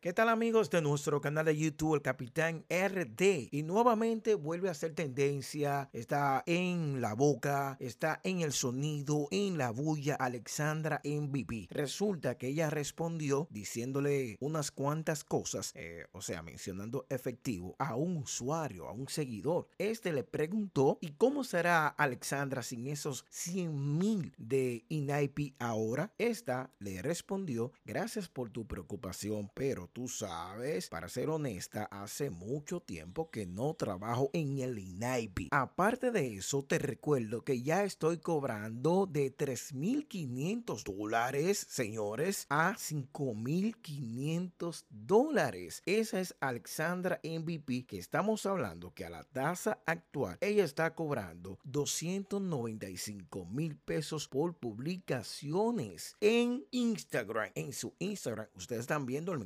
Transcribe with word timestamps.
¿Qué 0.00 0.12
tal 0.12 0.28
amigos 0.28 0.70
de 0.70 0.80
nuestro 0.80 1.20
canal 1.20 1.46
de 1.46 1.56
YouTube, 1.56 1.96
el 1.96 2.02
Capitán 2.02 2.64
RD? 2.70 3.48
Y 3.50 3.64
nuevamente 3.64 4.36
vuelve 4.36 4.70
a 4.70 4.74
ser 4.74 4.94
tendencia, 4.94 5.90
está 5.92 6.44
en 6.46 7.00
la 7.00 7.14
boca, 7.14 7.76
está 7.80 8.20
en 8.22 8.40
el 8.42 8.52
sonido, 8.52 9.26
en 9.32 9.58
la 9.58 9.72
bulla 9.72 10.14
Alexandra 10.14 11.00
MVP. 11.02 11.66
Resulta 11.70 12.38
que 12.38 12.46
ella 12.46 12.70
respondió 12.70 13.48
diciéndole 13.50 14.36
unas 14.38 14.70
cuantas 14.70 15.24
cosas, 15.24 15.72
eh, 15.74 16.06
o 16.12 16.22
sea, 16.22 16.42
mencionando 16.42 17.04
efectivo 17.10 17.74
a 17.80 17.96
un 17.96 18.18
usuario, 18.18 18.86
a 18.86 18.92
un 18.92 19.08
seguidor. 19.08 19.66
Este 19.78 20.12
le 20.12 20.22
preguntó, 20.22 20.98
¿y 21.00 21.08
cómo 21.14 21.42
será 21.42 21.88
Alexandra 21.88 22.62
sin 22.62 22.86
esos 22.86 23.24
100 23.30 23.98
mil 23.98 24.32
de 24.38 24.84
INAIPI 24.90 25.56
ahora? 25.58 26.14
Esta 26.18 26.70
le 26.78 27.02
respondió, 27.02 27.72
gracias 27.84 28.28
por 28.28 28.50
tu 28.50 28.64
preocupación, 28.64 29.50
pero 29.54 29.87
tú 29.92 30.08
sabes, 30.08 30.88
para 30.88 31.08
ser 31.08 31.30
honesta, 31.30 31.84
hace 31.84 32.30
mucho 32.30 32.80
tiempo 32.80 33.30
que 33.30 33.46
no 33.46 33.74
trabajo 33.74 34.30
en 34.32 34.58
el 34.58 34.78
INAIPI. 34.78 35.48
Aparte 35.50 36.10
de 36.10 36.36
eso, 36.36 36.64
te 36.64 36.78
recuerdo 36.78 37.42
que 37.42 37.62
ya 37.62 37.84
estoy 37.84 38.18
cobrando 38.18 39.06
de 39.06 39.36
3.500 39.36 40.84
dólares, 40.84 41.66
señores, 41.68 42.46
a 42.48 42.74
5.500 42.74 44.84
dólares. 44.90 45.82
Esa 45.86 46.20
es 46.20 46.34
Alexandra 46.40 47.20
MVP 47.22 47.86
que 47.86 47.98
estamos 47.98 48.46
hablando 48.46 48.92
que 48.94 49.04
a 49.04 49.10
la 49.10 49.24
tasa 49.24 49.80
actual 49.86 50.38
ella 50.40 50.64
está 50.64 50.94
cobrando 50.94 51.58
295 51.64 53.46
mil 53.46 53.76
pesos 53.76 54.28
por 54.28 54.54
publicaciones 54.54 56.16
en 56.20 56.64
Instagram. 56.70 57.50
En 57.54 57.72
su 57.72 57.94
Instagram, 57.98 58.46
ustedes 58.54 58.80
están 58.80 59.06
viendo 59.06 59.32
el 59.32 59.38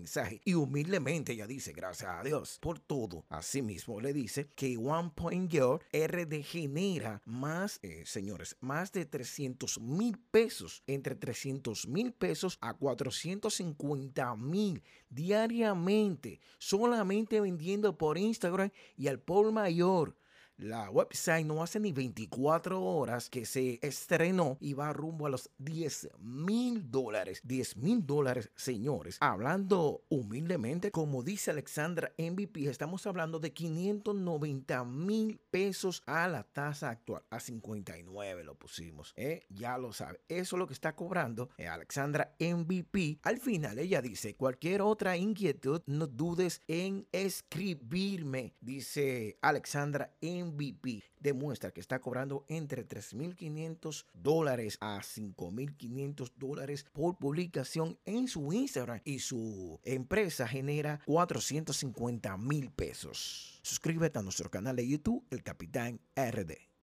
y 0.44 0.54
humildemente 0.54 1.32
ella 1.32 1.46
dice, 1.46 1.72
gracias 1.72 2.10
a 2.10 2.22
Dios 2.22 2.58
por 2.60 2.78
todo. 2.78 3.24
Asimismo 3.28 4.00
le 4.00 4.12
dice 4.12 4.48
que 4.54 4.76
One 4.76 5.12
Point 5.14 5.50
Girl 5.50 5.80
RD 5.92 6.42
genera 6.42 7.20
más, 7.24 7.78
eh, 7.82 8.04
señores, 8.06 8.56
más 8.60 8.92
de 8.92 9.04
300 9.04 9.80
mil 9.80 10.18
pesos, 10.30 10.82
entre 10.86 11.14
300 11.14 11.88
mil 11.88 12.12
pesos 12.12 12.58
a 12.60 12.74
450 12.74 14.36
mil 14.36 14.82
diariamente, 15.08 16.40
solamente 16.58 17.40
vendiendo 17.40 17.98
por 17.98 18.18
Instagram 18.18 18.70
y 18.96 19.08
al 19.08 19.20
por 19.20 19.52
mayor. 19.52 20.16
La 20.62 20.88
website 20.90 21.44
no 21.44 21.60
hace 21.60 21.80
ni 21.80 21.90
24 21.90 22.80
horas 22.80 23.28
que 23.28 23.44
se 23.46 23.80
estrenó 23.82 24.58
y 24.60 24.74
va 24.74 24.92
rumbo 24.92 25.26
a 25.26 25.28
los 25.28 25.50
10 25.58 26.10
mil 26.20 26.88
dólares. 26.88 27.40
10 27.42 27.78
mil 27.78 28.06
dólares, 28.06 28.48
señores. 28.54 29.16
Hablando 29.18 30.04
humildemente, 30.08 30.92
como 30.92 31.24
dice 31.24 31.50
Alexandra 31.50 32.12
MVP, 32.16 32.68
estamos 32.68 33.04
hablando 33.08 33.40
de 33.40 33.52
590 33.52 34.84
mil 34.84 35.40
pesos 35.50 36.00
a 36.06 36.28
la 36.28 36.44
tasa 36.44 36.90
actual. 36.90 37.24
A 37.30 37.40
59 37.40 38.44
lo 38.44 38.54
pusimos. 38.54 39.14
¿eh? 39.16 39.44
Ya 39.48 39.76
lo 39.78 39.92
sabe. 39.92 40.20
Eso 40.28 40.54
es 40.54 40.58
lo 40.60 40.68
que 40.68 40.74
está 40.74 40.94
cobrando 40.94 41.50
eh, 41.58 41.66
Alexandra 41.66 42.36
MVP. 42.38 43.18
Al 43.24 43.38
final 43.38 43.80
ella 43.80 44.00
dice, 44.00 44.36
cualquier 44.36 44.82
otra 44.82 45.16
inquietud, 45.16 45.82
no 45.86 46.06
dudes 46.06 46.62
en 46.68 47.08
escribirme. 47.10 48.54
Dice 48.60 49.38
Alexandra 49.42 50.14
MVP 50.22 50.51
MVP 50.52 51.02
demuestra 51.20 51.70
que 51.70 51.80
está 51.80 52.00
cobrando 52.00 52.44
entre 52.48 52.86
3.500 52.86 54.06
dólares 54.14 54.78
a 54.80 55.00
5.500 55.00 56.32
dólares 56.36 56.86
por 56.92 57.16
publicación 57.16 57.98
en 58.04 58.28
su 58.28 58.52
Instagram 58.52 59.00
y 59.04 59.20
su 59.20 59.80
empresa 59.84 60.46
genera 60.46 61.00
450 61.06 62.36
mil 62.36 62.70
pesos. 62.70 63.60
Suscríbete 63.62 64.18
a 64.18 64.22
nuestro 64.22 64.50
canal 64.50 64.76
de 64.76 64.88
YouTube, 64.88 65.24
El 65.30 65.42
Capitán 65.42 66.00
RD. 66.16 66.71